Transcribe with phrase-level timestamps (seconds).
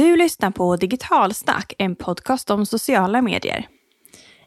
[0.00, 3.66] Du lyssnar på Digitalsnack, en podcast om sociala medier.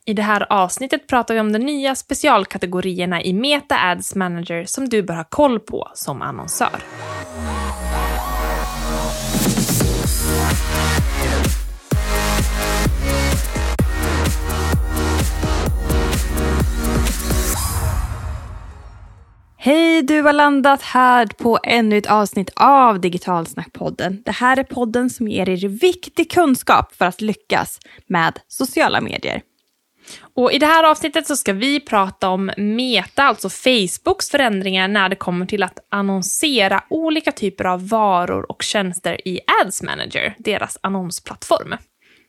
[0.06, 4.90] I det här avsnittet pratar vi om de nya specialkategorierna i Meta Ads Manager som
[4.90, 6.84] du bör ha koll på som annonsör.
[19.66, 24.22] Hej, du har landat här på ännu ett avsnitt av Digitalsnackpodden.
[24.26, 29.42] Det här är podden som ger er viktig kunskap för att lyckas med sociala medier.
[30.36, 35.10] Och I det här avsnittet så ska vi prata om Meta, alltså Facebooks förändringar när
[35.10, 40.78] det kommer till att annonsera olika typer av varor och tjänster i Ads Manager, deras
[40.82, 41.76] annonsplattform.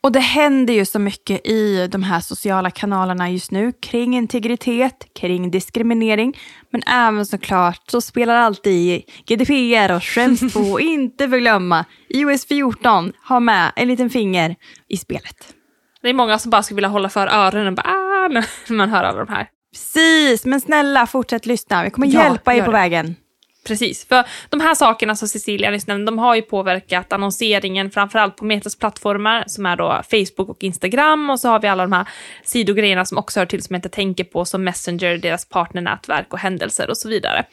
[0.04, 5.06] Och det händer ju så mycket i de här sociala kanalerna just nu kring integritet,
[5.20, 6.38] kring diskriminering,
[6.70, 13.12] men även såklart så spelar alltid GDPR och Schrems 2 och inte förglömma iOS 14
[13.22, 14.56] har med en liten finger
[14.88, 15.54] i spelet.
[16.02, 18.90] Det är många som bara skulle vilja hålla för öronen och bara, ah, när man
[18.90, 19.48] hör alla de här.
[19.72, 21.84] Precis, men snälla fortsätt lyssna.
[21.84, 23.16] Vi kommer ja, hjälpa er på vägen.
[23.64, 28.36] Precis, för de här sakerna som Cecilia nyss nämnde, de har ju påverkat annonseringen framförallt
[28.36, 31.92] på Metas plattformar som är då Facebook och Instagram och så har vi alla de
[31.92, 32.08] här
[32.44, 36.38] sidogrejerna som också hör till som jag inte tänker på som Messenger, deras partnernätverk och
[36.38, 37.44] händelser och så vidare.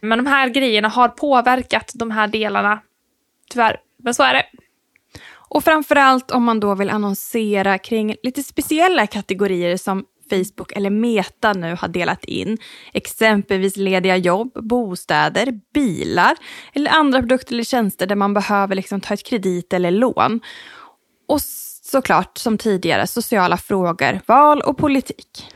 [0.00, 2.80] Men de här grejerna har påverkat de här delarna,
[3.50, 4.46] tyvärr, men så är det.
[5.32, 11.52] Och framförallt om man då vill annonsera kring lite speciella kategorier som Facebook eller Meta
[11.52, 12.58] nu har delat in.
[12.92, 16.36] Exempelvis lediga jobb, bostäder, bilar
[16.72, 20.40] eller andra produkter eller tjänster där man behöver liksom ta ett kredit eller lån.
[21.28, 21.40] Och
[21.82, 25.46] såklart som tidigare sociala frågor, val och politik.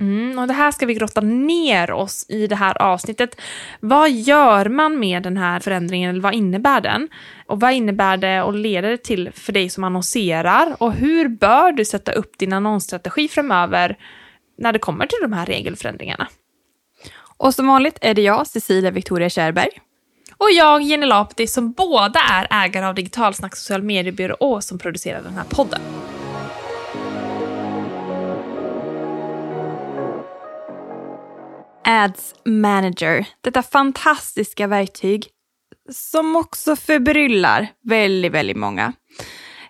[0.00, 3.40] Mm, och det här ska vi grotta ner oss i det här avsnittet.
[3.80, 7.08] Vad gör man med den här förändringen, eller vad innebär den?
[7.46, 10.76] Och vad innebär det och leder det till för dig som annonserar?
[10.78, 13.98] Och hur bör du sätta upp din annonsstrategi framöver
[14.58, 16.28] när det kommer till de här regelförändringarna?
[17.36, 19.70] Och som vanligt är det jag, Cecilia Victoria Kärberg.
[20.38, 25.34] Och jag, Jenny Lapti, som båda är ägare av Digitalsnack social mediebyrå som producerar den
[25.34, 25.80] här podden.
[31.88, 33.26] Ads Manager.
[33.40, 35.28] Detta fantastiska verktyg
[35.92, 38.92] som också förbryllar väldigt, väldigt många.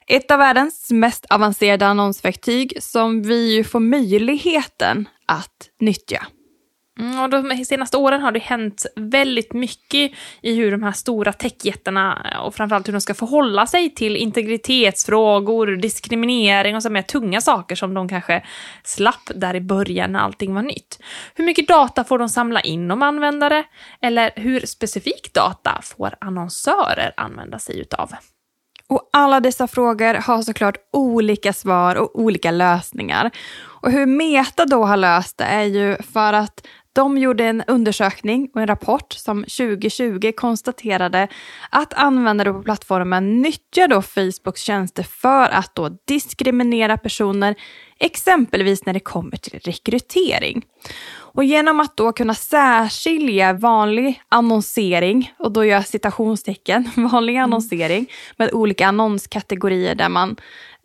[0.06, 6.26] Ett av världens mest avancerade annonsverktyg som vi ju får möjligheten att nyttja.
[6.98, 11.32] Mm, och de senaste åren har det hänt väldigt mycket i hur de här stora
[11.32, 17.02] techjättarna eh, och framförallt hur de ska förhålla sig till integritetsfrågor, diskriminering och så mer
[17.02, 18.42] tunga saker som de kanske
[18.84, 20.98] slapp där i början när allting var nytt.
[21.34, 23.64] Hur mycket data får de samla in om användare?
[24.00, 28.12] Eller hur specifik data får annonsörer använda sig utav?
[28.88, 33.30] Och alla dessa frågor har såklart olika svar och olika lösningar.
[33.64, 38.50] Och hur Meta då har löst det är ju för att de gjorde en undersökning
[38.54, 41.28] och en rapport som 2020 konstaterade
[41.70, 47.54] att användare på plattformen nyttjar då Facebooks tjänster för att då diskriminera personer,
[47.98, 50.62] exempelvis när det kommer till rekrytering.
[51.36, 57.44] Och genom att då kunna särskilja vanlig annonsering, och då gör jag citationstecken, vanlig mm.
[57.44, 60.36] annonsering med olika annonskategorier där man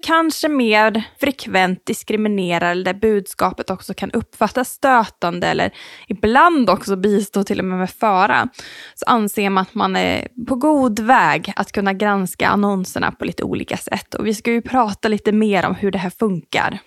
[0.03, 5.72] kanske mer frekvent diskriminerar eller där budskapet också kan uppfattas stötande eller
[6.07, 8.50] ibland också bistå till och med med fara,
[8.95, 13.44] så anser man att man är på god väg att kunna granska annonserna på lite
[13.44, 14.13] olika sätt.
[14.13, 16.79] Och vi ska ju prata lite mer om hur det här funkar.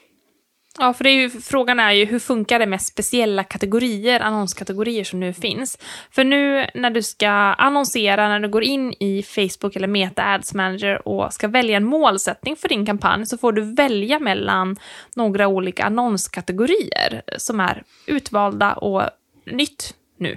[0.79, 5.21] Ja, för är ju, frågan är ju hur funkar det med speciella kategorier, annonskategorier som
[5.21, 5.79] nu finns?
[6.11, 10.55] För nu när du ska annonsera, när du går in i Facebook eller Meta Ads
[10.55, 14.77] Manager och ska välja en målsättning för din kampanj så får du välja mellan
[15.17, 19.03] några olika annonskategorier som är utvalda och
[19.47, 20.37] nytt nu.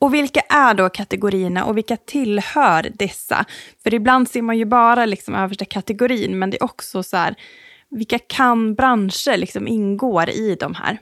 [0.00, 3.44] Och vilka är då kategorierna och vilka tillhör dessa?
[3.82, 7.34] För ibland ser man ju bara liksom översta kategorin, men det är också så här,
[7.92, 10.98] vilka kan branscher liksom ingår i de här?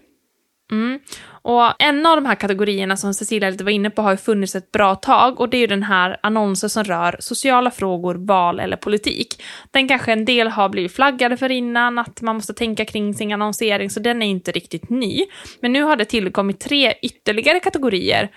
[0.73, 1.01] Mm.
[1.43, 4.55] Och en av de här kategorierna som Cecilia lite var inne på har ju funnits
[4.55, 8.61] ett bra tag och det är ju den här annonsen som rör sociala frågor, val
[8.61, 9.43] eller politik.
[9.71, 13.33] Den kanske en del har blivit flaggade för innan, att man måste tänka kring sin
[13.33, 15.27] annonsering, så den är inte riktigt ny.
[15.61, 18.31] Men nu har det tillkommit tre ytterligare kategorier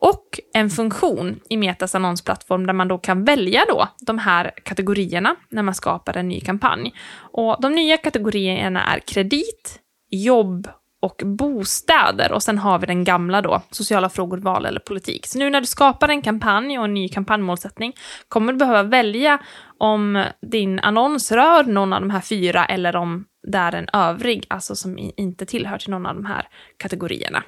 [0.00, 5.36] och en funktion i Metas annonsplattform där man då kan välja då de här kategorierna
[5.48, 6.94] när man skapar en ny kampanj.
[7.32, 9.80] Och de nya kategorierna är kredit,
[10.10, 10.68] jobb
[11.04, 12.32] och bostäder.
[12.32, 15.26] Och sen har vi den gamla då, sociala frågor, val eller politik.
[15.26, 17.92] Så nu när du skapar en kampanj och en ny kampanjmålsättning
[18.28, 19.38] kommer du behöva välja
[19.78, 24.46] om din annons rör någon av de här fyra eller om det är en övrig,
[24.48, 27.42] alltså som inte tillhör till någon av de här kategorierna.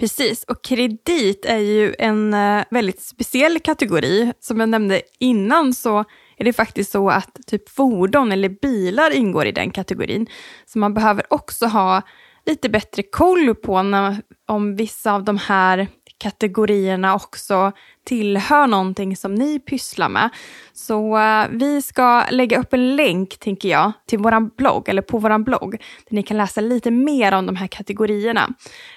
[0.00, 4.32] Precis, och kredit är ju en eh, väldigt speciell kategori.
[4.40, 6.04] Som jag nämnde innan så
[6.36, 10.26] är det faktiskt så att typ fordon eller bilar ingår i den kategorin.
[10.66, 12.02] Så man behöver också ha
[12.46, 14.16] lite bättre koll på när,
[14.48, 15.88] om vissa av de här
[16.18, 17.72] kategorierna också
[18.04, 20.30] tillhör någonting som ni pysslar med.
[20.72, 25.18] Så uh, vi ska lägga upp en länk, tänker jag, till vår blogg, eller på
[25.18, 25.70] vår blogg,
[26.08, 28.48] där ni kan läsa lite mer om de här kategorierna.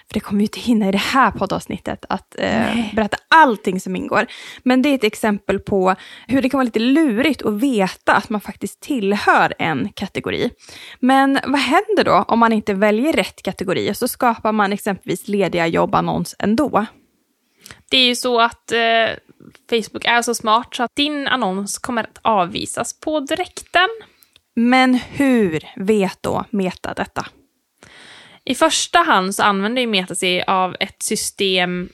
[0.07, 3.95] För det kommer ju inte hinna i det här poddavsnittet att uh, berätta allting som
[3.95, 4.25] ingår.
[4.63, 5.95] Men det är ett exempel på
[6.27, 10.49] hur det kan vara lite lurigt att veta att man faktiskt tillhör en kategori.
[10.99, 15.27] Men vad händer då om man inte väljer rätt kategori och så skapar man exempelvis
[15.27, 16.85] lediga jobbannons ändå?
[17.94, 19.10] Det är ju så att eh,
[19.69, 23.90] Facebook är så smart så att din annons kommer att avvisas på direkten.
[24.56, 27.25] Men hur vet då Meta detta?
[28.45, 31.90] I första hand så använder ju Meta sig av ett system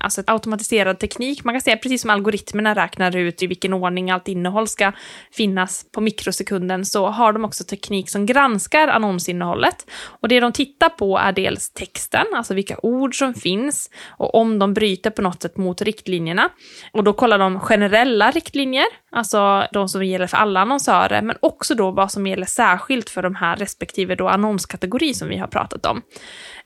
[0.00, 1.44] alltså ett automatiserad teknik.
[1.44, 4.92] Man kan säga precis som algoritmerna räknar ut i vilken ordning allt innehåll ska
[5.32, 9.90] finnas på mikrosekunden så har de också teknik som granskar annonsinnehållet.
[10.20, 14.58] Och det de tittar på är dels texten, alltså vilka ord som finns och om
[14.58, 16.48] de bryter på något sätt mot riktlinjerna.
[16.92, 21.74] Och då kollar de generella riktlinjer, alltså de som gäller för alla annonsörer, men också
[21.74, 25.86] då vad som gäller särskilt för de här respektive då annonskategori som vi har pratat
[25.86, 26.02] om.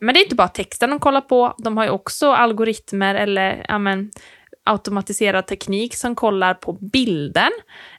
[0.01, 3.67] Men det är inte bara texten de kollar på, de har ju också algoritmer eller
[3.69, 4.11] ja, men,
[4.67, 7.51] automatiserad teknik som kollar på bilden.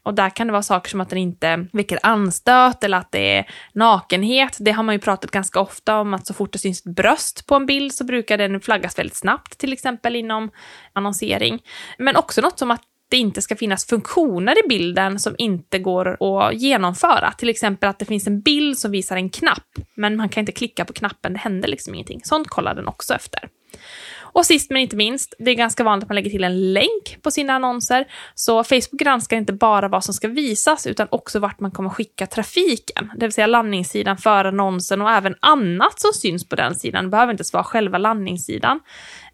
[0.04, 3.38] Och där kan det vara saker som att den inte väcker anstöt eller att det
[3.38, 4.58] är nakenhet.
[4.60, 7.48] Det har man ju pratat ganska ofta om att så fort det syns ett bröst
[7.48, 10.52] på en bild så brukar den flaggas väldigt snabbt, till exempel inom
[10.94, 11.64] annonsering.
[11.98, 16.18] Men också något som att det inte ska finnas funktioner i bilden som inte går
[16.24, 17.32] att genomföra.
[17.32, 20.52] Till exempel att det finns en bild som visar en knapp, men man kan inte
[20.52, 22.22] klicka på knappen, det händer liksom ingenting.
[22.24, 23.50] Sånt kollar den också efter.
[24.38, 27.22] Och sist men inte minst, det är ganska vanligt att man lägger till en länk
[27.22, 28.06] på sina annonser.
[28.36, 32.28] Så Facebook granskar inte bara vad som ska visas utan också vart man kommer skicka
[32.28, 33.12] trafiken.
[33.16, 37.04] Det vill säga landningssidan för annonsen och även annat som syns på den sidan.
[37.04, 38.80] Det behöver inte vara själva landningssidan.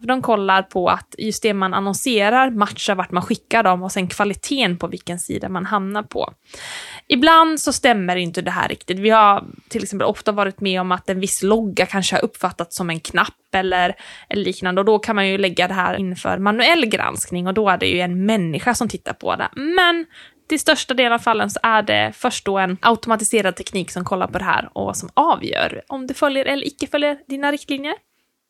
[0.03, 3.91] För de kollar på att just det man annonserar matchar vart man skickar dem och
[3.91, 6.33] sen kvaliteten på vilken sida man hamnar på.
[7.07, 8.99] Ibland så stämmer inte det här riktigt.
[8.99, 12.75] Vi har till exempel ofta varit med om att en viss logga kanske har uppfattats
[12.75, 13.95] som en knapp eller,
[14.29, 17.69] eller liknande och då kan man ju lägga det här inför manuell granskning och då
[17.69, 19.49] är det ju en människa som tittar på det.
[19.55, 20.05] Men
[20.49, 24.27] till största delen av fallen så är det först då en automatiserad teknik som kollar
[24.27, 27.93] på det här och som avgör om det följer eller icke följer dina riktlinjer.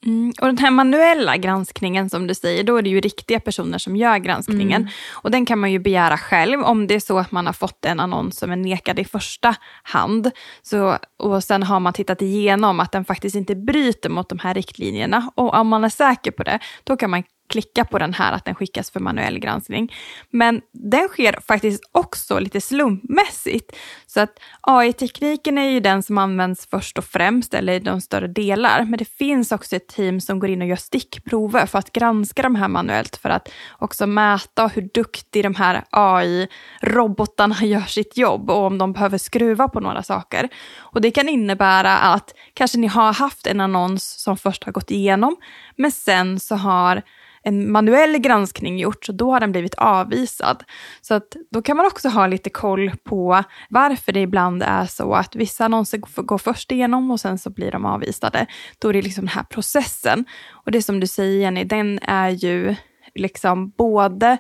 [0.06, 3.78] Mm, och den här manuella granskningen som du säger, då är det ju riktiga personer
[3.78, 4.82] som gör granskningen.
[4.82, 4.94] Mm.
[5.12, 7.86] Och den kan man ju begära själv om det är så att man har fått
[7.86, 10.32] en annons som är nekad i första hand.
[10.62, 14.54] Så, och sen har man tittat igenom att den faktiskt inte bryter mot de här
[14.54, 15.32] riktlinjerna.
[15.36, 18.46] Och om man är säker på det, då kan man klicka på den här att
[18.46, 19.94] den skickas för manuell granskning.
[20.30, 23.76] Men den sker faktiskt också lite slumpmässigt.
[24.06, 28.28] Så att AI-tekniken är ju den som används först och främst, eller i de större
[28.28, 28.86] delar.
[28.86, 32.42] Men det finns också ett team som går in och gör stickprover för att granska
[32.42, 33.50] de här manuellt, för att
[33.80, 39.68] också mäta hur duktig de här AI-robotarna gör sitt jobb och om de behöver skruva
[39.68, 40.50] på några saker.
[40.78, 44.92] Och det kan innebära att kanske ni har haft en annons som först har gått
[44.92, 45.36] igenom,
[45.76, 47.02] men sen så har
[47.44, 50.64] en manuell granskning gjorts och då har den blivit avvisad.
[51.02, 55.14] Så att då kan man också ha lite koll på varför det ibland är så
[55.14, 58.46] att vissa annonser går först igenom och sen så blir de avvisade.
[58.80, 60.26] Då är det liksom den här processen.
[60.52, 62.76] Och det som du säger Jenny, den är ju
[63.16, 64.38] liksom både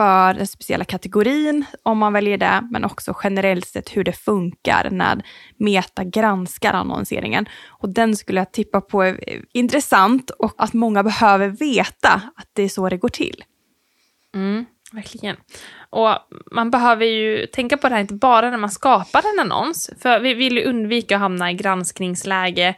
[0.00, 4.90] för den speciella kategorin om man väljer det, men också generellt sett hur det funkar
[4.90, 5.22] när
[5.56, 7.46] Meta granskar annonseringen.
[7.68, 12.62] Och den skulle jag tippa på är intressant och att många behöver veta att det
[12.62, 13.44] är så det går till.
[14.34, 15.36] Mm, verkligen.
[15.90, 16.16] Och
[16.52, 20.20] man behöver ju tänka på det här inte bara när man skapar en annons, för
[20.20, 22.74] vi vill ju undvika att hamna i granskningsläge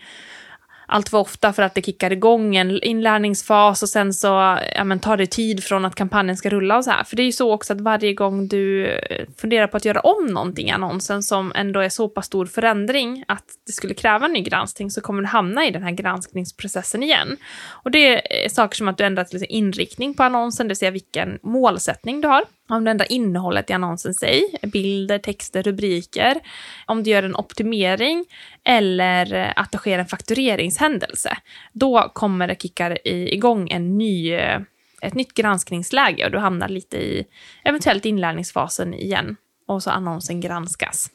[0.92, 5.00] allt för ofta för att det kickar igång en inlärningsfas och sen så ja, men,
[5.00, 7.04] tar det tid från att kampanjen ska rulla och så här.
[7.04, 10.00] För det är ju så också att varje gång du eh, funderar på att göra
[10.00, 14.26] om någonting i annonsen som ändå är så pass stor förändring att det skulle kräva
[14.26, 17.36] en ny granskning så kommer du hamna i den här granskningsprocessen igen.
[17.68, 20.90] Och det är saker som att du ändrar till inriktning på annonsen, det vill säga
[20.90, 22.44] vilken målsättning du har
[22.76, 26.40] om du ändrar innehållet i annonsen sig, bilder, texter, rubriker,
[26.86, 28.24] om du gör en optimering
[28.64, 31.36] eller eh, att det sker en fakturering händelse,
[31.72, 34.60] då kommer det kicka igång en ny, eh,
[35.02, 37.24] ett nytt granskningsläge och du hamnar lite i
[37.64, 39.36] eventuellt inlärningsfasen igen
[39.66, 41.10] och så annonsen granskas.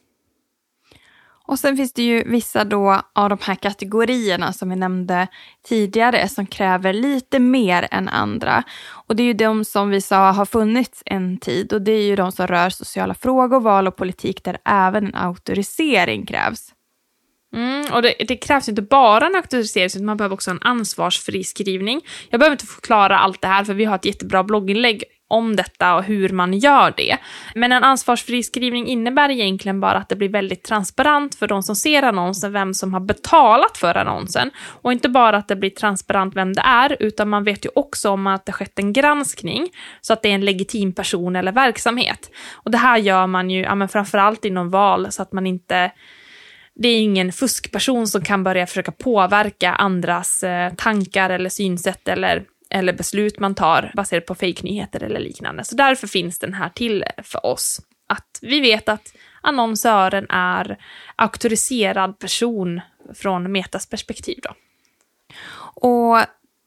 [1.47, 5.27] Och sen finns det ju vissa då av de här kategorierna som vi nämnde
[5.67, 8.63] tidigare som kräver lite mer än andra.
[8.89, 12.01] Och det är ju de som vi sa har funnits en tid och det är
[12.01, 16.73] ju de som rör sociala frågor, val och politik där även en auktorisering krävs.
[17.55, 22.01] Mm, och det, det, krävs inte bara en auktorisering, utan man behöver också en ansvarsfriskrivning.
[22.29, 25.95] Jag behöver inte förklara allt det här, för vi har ett jättebra blogginlägg om detta
[25.95, 27.17] och hur man gör det.
[27.55, 31.75] Men en ansvarsfri skrivning innebär egentligen bara att det blir väldigt transparent för de som
[31.75, 34.51] ser annonsen vem som har betalat för annonsen.
[34.81, 38.09] Och inte bara att det blir transparent vem det är, utan man vet ju också
[38.09, 39.69] om att det skett en granskning
[40.01, 42.31] så att det är en legitim person eller verksamhet.
[42.53, 45.91] Och det här gör man ju ja, men framförallt inom val så att man inte
[46.79, 52.43] det är ingen fuskperson som kan börja försöka påverka andras eh, tankar eller synsätt eller
[52.69, 55.63] eller beslut man tar baserat på fejknyheter eller liknande.
[55.63, 57.81] Så därför finns den här till för oss.
[58.09, 60.77] Att vi vet att annonsören är
[61.15, 62.81] auktoriserad person
[63.15, 64.39] från Metas perspektiv.
[64.43, 64.49] Då.
[65.89, 66.17] Och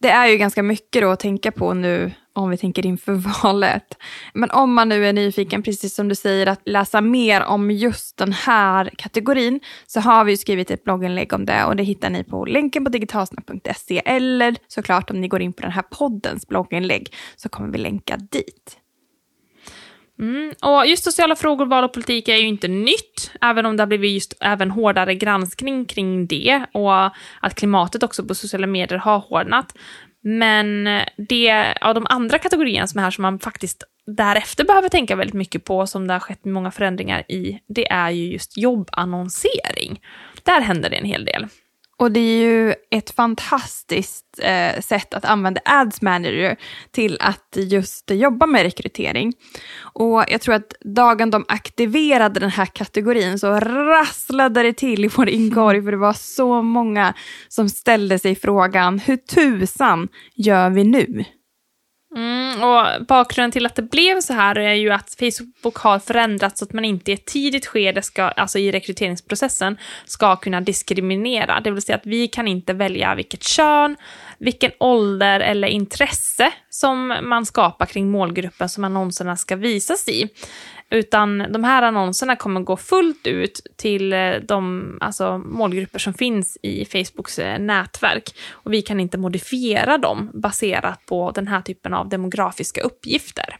[0.01, 3.97] det är ju ganska mycket då att tänka på nu om vi tänker inför valet.
[4.35, 8.17] Men om man nu är nyfiken, precis som du säger, att läsa mer om just
[8.17, 12.25] den här kategorin så har vi skrivit ett blogginlägg om det och det hittar ni
[12.25, 17.15] på länken på digitalsnack.se eller såklart om ni går in på den här poddens blogginlägg
[17.37, 18.77] så kommer vi länka dit.
[20.21, 20.53] Mm.
[20.63, 23.87] Och just sociala frågor, val och politik är ju inte nytt, även om det har
[23.87, 27.05] blivit just även hårdare granskning kring det och
[27.41, 29.75] att klimatet också på sociala medier har hårdnat.
[30.23, 35.17] Men det av de andra kategorierna som är här som man faktiskt därefter behöver tänka
[35.17, 40.01] väldigt mycket på, som det har skett många förändringar i, det är ju just jobbannonsering.
[40.43, 41.47] Där händer det en hel del.
[42.01, 46.57] Och det är ju ett fantastiskt eh, sätt att använda Ads Manager
[46.91, 49.33] till att just jobba med rekrytering.
[49.81, 55.09] Och jag tror att dagen de aktiverade den här kategorin så rasslade det till i
[55.09, 57.15] vår inkorg för det var så många
[57.49, 61.25] som ställde sig frågan hur tusan gör vi nu?
[62.51, 66.59] Mm, och bakgrunden till att det blev så här är ju att Facebook har förändrats
[66.59, 71.61] så att man inte i ett tidigt skede, ska, alltså i rekryteringsprocessen, ska kunna diskriminera.
[71.61, 73.97] Det vill säga att vi kan inte välja vilket kön,
[74.39, 80.29] vilken ålder eller intresse som man skapar kring målgruppen som annonserna ska visas i.
[80.91, 86.59] Utan de här annonserna kommer gå fullt ut till eh, de alltså, målgrupper som finns
[86.63, 88.35] i Facebooks eh, nätverk.
[88.51, 93.57] Och vi kan inte modifiera dem baserat på den här typen av demografiska uppgifter.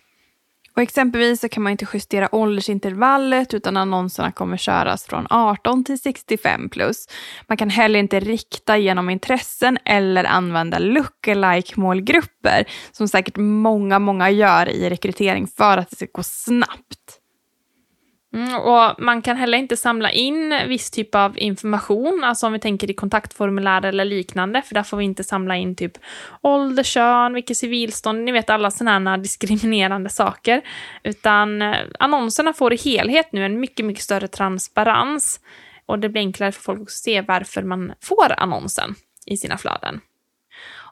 [0.77, 6.01] Och exempelvis så kan man inte justera åldersintervallet utan annonserna kommer köras från 18 till
[6.01, 7.07] 65 plus.
[7.47, 14.31] Man kan heller inte rikta genom intressen eller använda lookalike målgrupper som säkert många, många
[14.31, 17.00] gör i rekrytering för att det ska gå snabbt.
[18.33, 22.59] Mm, och man kan heller inte samla in viss typ av information, alltså om vi
[22.59, 25.93] tänker i kontaktformulär eller liknande, för där får vi inte samla in typ
[26.41, 30.63] ålder, kön, vilket civilstånd, ni vet alla sådana här diskriminerande saker.
[31.03, 35.41] Utan eh, annonserna får i helhet nu en mycket, mycket större transparens.
[35.87, 38.95] Och det blir enklare för folk att se varför man får annonsen
[39.27, 40.01] i sina flöden.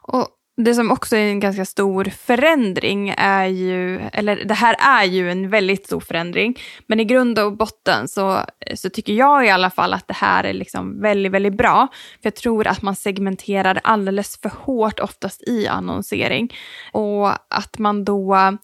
[0.01, 0.27] Och
[0.63, 5.31] det som också är en ganska stor förändring är ju, eller det här är ju
[5.31, 8.43] en väldigt stor förändring, men i grund och botten så,
[8.75, 11.87] så tycker jag i alla fall att det här är liksom väldigt, väldigt bra.
[11.91, 16.53] För jag tror att man segmenterar alldeles för hårt oftast i annonsering
[16.91, 18.57] och att man då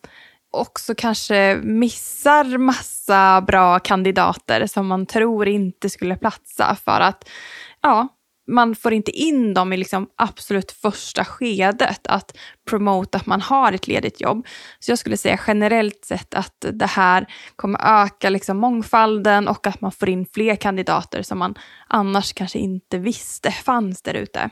[0.52, 7.30] också kanske missar massa bra kandidater som man tror inte skulle platsa för att
[7.82, 8.08] ja,
[8.48, 12.38] man får inte in dem i liksom absolut första skedet att
[12.70, 14.48] promota att man har ett ledigt jobb.
[14.80, 17.26] Så jag skulle säga generellt sett att det här
[17.56, 21.56] kommer öka liksom mångfalden och att man får in fler kandidater som man
[21.88, 24.50] annars kanske inte visste fanns där ute.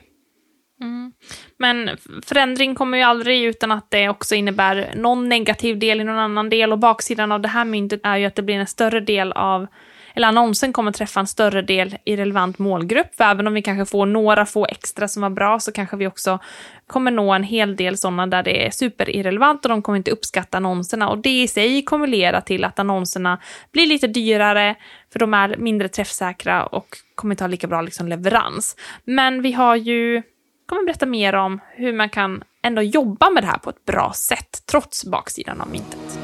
[0.82, 1.12] Mm.
[1.60, 6.20] Men förändring kommer ju aldrig utan att det också innebär någon negativ del i någon
[6.20, 9.00] annan del och baksidan av det här myntet är ju att det blir en större
[9.00, 9.68] del av
[10.14, 13.16] eller annonsen kommer träffa en större del i relevant målgrupp.
[13.16, 16.08] För även om vi kanske får några få extra som var bra så kanske vi
[16.08, 16.40] också
[16.88, 20.58] kommer nå en hel del sådana där det är superirrelevant och de kommer inte uppskatta
[20.58, 21.10] annonserna.
[21.10, 23.40] Och det i sig kommer leda till att annonserna
[23.72, 24.76] blir lite dyrare
[25.14, 28.76] för de är mindre träffsäkra och kommer inte ha lika bra liksom, leverans.
[29.04, 30.22] Men vi har ju
[30.66, 34.14] kommer berätta mer om hur man kan ändå jobba med det här på ett bra
[34.16, 36.23] sätt trots baksidan av myntet.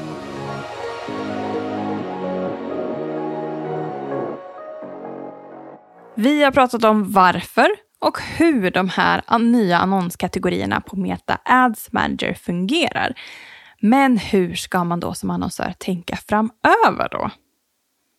[6.14, 7.68] Vi har pratat om varför
[8.00, 13.14] och hur de här nya annonskategorierna på Meta Ads Manager fungerar.
[13.80, 17.30] Men hur ska man då som annonsör tänka framöver då?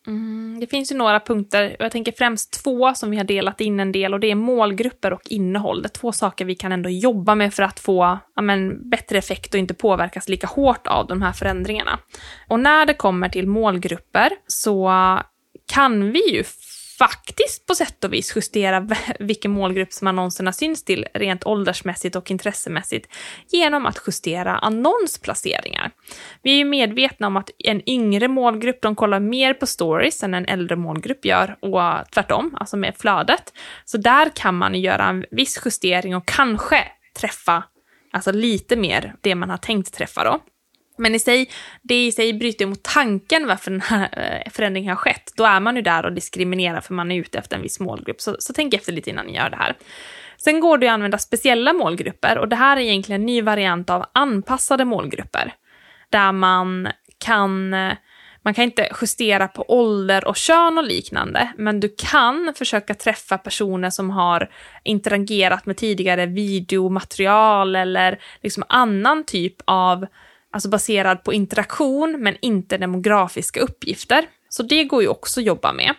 [0.06, 3.60] Mm, det finns ju några punkter, och jag tänker främst två som vi har delat
[3.60, 5.82] in en del och det är målgrupper och innehåll.
[5.82, 9.18] Det är två saker vi kan ändå jobba med för att få ja, men, bättre
[9.18, 11.98] effekt och inte påverkas lika hårt av de här förändringarna.
[12.48, 14.90] Och när det kommer till målgrupper så
[15.72, 16.44] kan vi ju
[17.02, 22.30] faktiskt på sätt och vis justera vilken målgrupp som annonserna syns till rent åldersmässigt och
[22.30, 23.08] intressemässigt
[23.48, 25.90] genom att justera annonsplaceringar.
[26.42, 30.34] Vi är ju medvetna om att en yngre målgrupp, de kollar mer på stories än
[30.34, 33.52] en äldre målgrupp gör och tvärtom, alltså med flödet.
[33.84, 36.84] Så där kan man göra en viss justering och kanske
[37.20, 37.64] träffa
[38.12, 40.40] alltså lite mer det man har tänkt träffa då.
[40.96, 41.50] Men i sig,
[41.82, 45.32] det i sig bryter mot tanken varför den här eh, förändringen har skett.
[45.36, 48.20] Då är man ju där och diskriminerar för man är ute efter en viss målgrupp.
[48.20, 49.76] Så, så tänk efter lite innan ni gör det här.
[50.36, 53.90] Sen går det att använda speciella målgrupper och det här är egentligen en ny variant
[53.90, 55.54] av anpassade målgrupper.
[56.10, 57.92] Där man kan, eh,
[58.42, 63.38] man kan inte justera på ålder och kön och liknande, men du kan försöka träffa
[63.38, 64.50] personer som har
[64.82, 70.06] interagerat med tidigare videomaterial eller liksom annan typ av
[70.52, 74.24] alltså baserad på interaktion men inte demografiska uppgifter.
[74.48, 75.94] Så det går ju också att jobba med.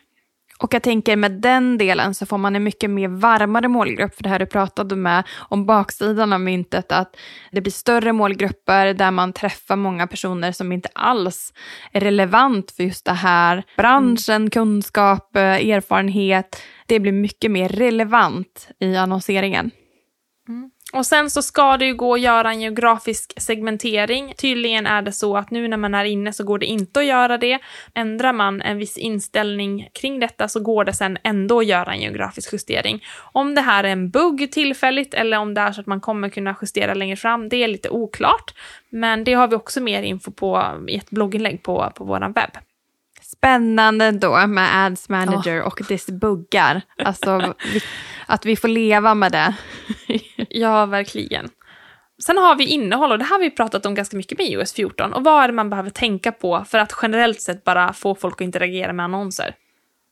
[0.60, 4.24] Och jag tänker med den delen så får man en mycket mer varmare målgrupp, för
[4.24, 7.16] det här du pratade med om baksidan av myntet, att
[7.52, 11.54] det blir större målgrupper där man träffar många personer som inte alls
[11.92, 13.64] är relevant för just det här.
[13.78, 14.50] Branschen, mm.
[14.50, 19.72] kunskap, eh, erfarenhet, det blir mycket mer relevant i annonseringen.
[20.48, 20.72] Mm.
[20.94, 24.34] Och sen så ska det ju gå att göra en geografisk segmentering.
[24.38, 27.06] Tydligen är det så att nu när man är inne så går det inte att
[27.06, 27.60] göra det.
[27.94, 32.02] Ändrar man en viss inställning kring detta så går det sen ändå att göra en
[32.02, 33.04] geografisk justering.
[33.18, 36.30] Om det här är en bugg tillfälligt eller om det är så att man kommer
[36.30, 38.54] kunna justera längre fram, det är lite oklart.
[38.90, 42.58] Men det har vi också mer info på i ett blogginlägg på, på vår webb.
[43.44, 45.68] Spännande då med Ads Manager oh.
[45.68, 46.82] och dess buggar.
[46.98, 47.82] Alltså vi,
[48.26, 49.56] att vi får leva med det.
[50.50, 51.50] ja, verkligen.
[52.24, 54.74] Sen har vi innehåll och det här har vi pratat om ganska mycket med iOS
[54.74, 55.14] 14.
[55.14, 58.34] Och vad är det man behöver tänka på för att generellt sett bara få folk
[58.34, 59.56] att interagera med annonser?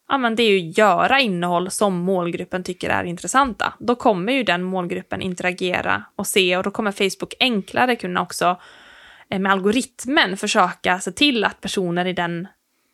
[0.08, 3.73] Ja, men det är ju göra innehåll som målgruppen tycker är intressanta.
[3.79, 8.58] Då kommer ju den målgruppen interagera och se och då kommer Facebook enklare kunna också
[9.29, 12.47] eh, med algoritmen försöka se till att personer i den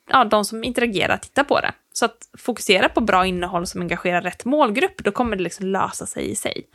[0.09, 1.71] ja, de som interagerar tittar på det.
[1.93, 6.05] Så att fokusera på bra innehåll som engagerar rätt målgrupp, då kommer det liksom lösa
[6.05, 6.67] sig i sig.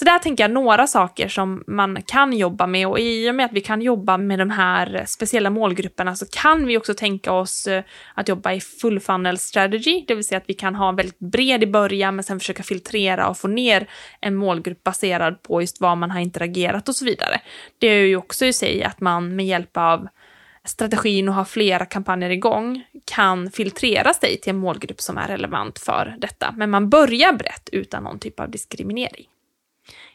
[0.00, 3.46] Så där tänker jag några saker som man kan jobba med och i och med
[3.46, 7.66] att vi kan jobba med de här speciella målgrupperna så kan vi också tänka oss
[7.66, 10.96] eh, att jobba i full funnel strategy, det vill säga att vi kan ha en
[10.96, 13.88] väldigt bred i början men sen försöka filtrera och få ner
[14.20, 17.40] en målgrupp baserad på just vad man har interagerat och så vidare.
[17.78, 20.08] Det är ju också i sig att man med hjälp av
[20.64, 25.78] strategin och ha flera kampanjer igång kan filtrera sig till en målgrupp som är relevant
[25.78, 26.54] för detta.
[26.56, 29.26] Men man börjar brett utan någon typ av diskriminering.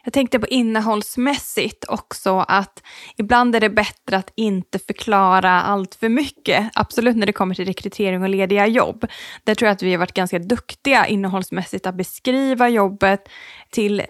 [0.05, 2.83] Jag tänkte på innehållsmässigt också att
[3.17, 6.69] ibland är det bättre att inte förklara allt för mycket.
[6.73, 9.05] Absolut när det kommer till rekrytering och lediga jobb.
[9.43, 13.29] Där tror jag att vi har varit ganska duktiga innehållsmässigt att beskriva jobbet
[13.71, 14.01] till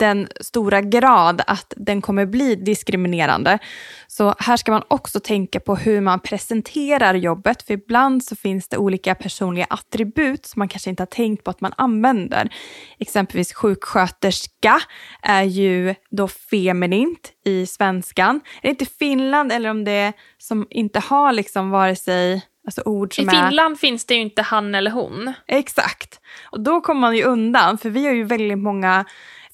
[0.00, 3.58] den stora grad att den kommer bli diskriminerande.
[4.06, 8.68] Så här ska man också tänka på hur man presenterar jobbet, för ibland så finns
[8.68, 12.54] det olika personliga attribut som man kanske inte har tänkt på att man använder.
[12.98, 14.80] Exempelvis sjuksköterska
[15.34, 18.36] är ju då feminint i svenskan.
[18.36, 22.82] Är det inte Finland eller om det är som inte har liksom vare sig Alltså
[22.84, 23.78] ord som I Finland är...
[23.78, 25.32] finns det ju inte han eller hon.
[25.46, 26.20] Exakt.
[26.50, 29.04] Och då kommer man ju undan, för vi har ju väldigt många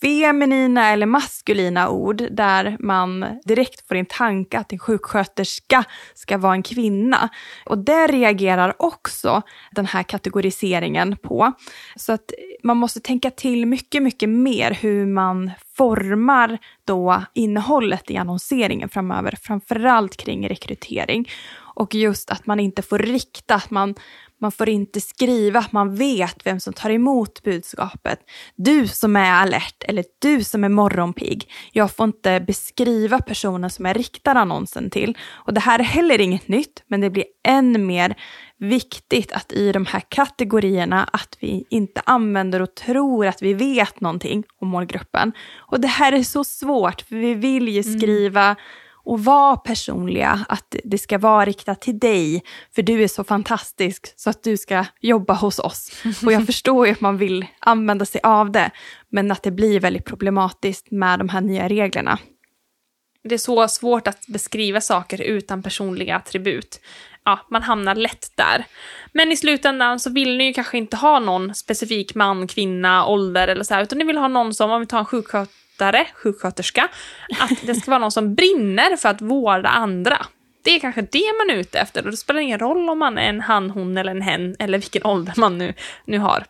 [0.00, 5.84] feminina eller maskulina ord där man direkt får in tanke att en sjuksköterska
[6.14, 7.28] ska vara en kvinna.
[7.64, 11.52] Och det reagerar också den här kategoriseringen på.
[11.96, 12.32] Så att
[12.62, 19.38] man måste tänka till mycket, mycket mer hur man formar då innehållet i annonseringen framöver,
[19.42, 21.28] framförallt kring rekrytering.
[21.74, 23.94] Och just att man inte får rikta, att man,
[24.40, 28.20] man får inte skriva att man vet vem som tar emot budskapet.
[28.57, 31.50] Du som är alert eller du som är morgonpigg.
[31.72, 35.18] Jag får inte beskriva personen som jag riktar annonsen till.
[35.31, 38.16] Och det här är heller inget nytt, men det blir än mer
[38.59, 44.00] viktigt att i de här kategorierna att vi inte använder och tror att vi vet
[44.00, 45.33] någonting om målgruppen.
[45.59, 47.98] Och det här är så svårt, för vi vill ju mm.
[47.98, 48.57] skriva mm
[49.04, 52.42] Och var personliga, att det ska vara riktat till dig,
[52.74, 56.02] för du är så fantastisk så att du ska jobba hos oss.
[56.26, 58.70] Och jag förstår ju att man vill använda sig av det,
[59.08, 62.18] men att det blir väldigt problematiskt med de här nya reglerna.
[63.24, 66.80] Det är så svårt att beskriva saker utan personliga attribut.
[67.24, 68.64] Ja, man hamnar lätt där.
[69.12, 73.48] Men i slutändan så vill ni ju kanske inte ha någon specifik man, kvinna, ålder
[73.48, 75.06] eller så här, utan ni vill ha någon som, om vi tar en
[75.80, 76.88] sjukskötare, sjuksköterska,
[77.40, 80.26] att det ska vara någon som brinner för att vårda andra.
[80.64, 83.18] Det är kanske det man är ute efter och det spelar ingen roll om man
[83.18, 86.44] är en han, hon eller en hen eller vilken ålder man nu, nu har.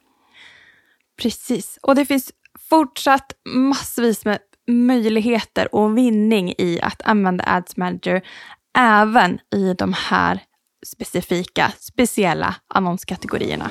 [1.23, 2.33] Precis, och det finns
[2.71, 4.39] fortsatt massvis med
[4.69, 8.23] möjligheter och vinning i att använda Ads Manager
[8.79, 10.41] även i de här
[10.87, 13.71] specifika, speciella annonskategorierna.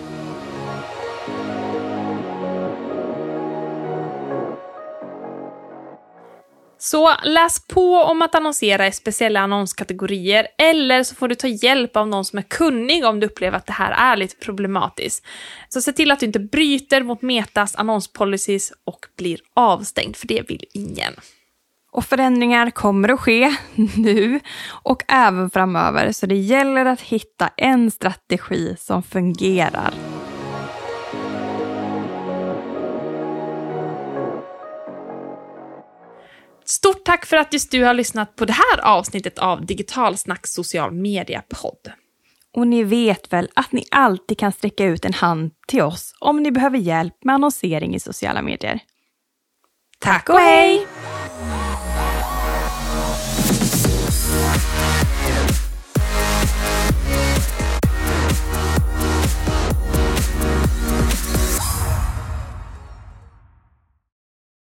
[6.82, 11.98] Så läs på om att annonsera i speciella annonskategorier eller så får du ta hjälp
[11.98, 15.26] av någon som är kunnig om du upplever att det här är lite problematiskt.
[15.70, 20.50] Så se till att du inte bryter mot Metas annonspolicies och blir avstängd, för det
[20.50, 21.14] vill ingen.
[21.92, 23.56] Och förändringar kommer att ske
[23.96, 24.40] nu
[24.84, 30.09] och även framöver, så det gäller att hitta en strategi som fungerar.
[36.70, 40.92] Stort tack för att just du har lyssnat på det här avsnittet av Digitalsnack social
[40.92, 41.92] media-podd.
[42.54, 46.44] Och ni vet väl att ni alltid kan sträcka ut en hand till oss om
[46.44, 48.80] ni behöver hjälp med annonsering i sociala medier.
[50.00, 50.88] Tack och hej!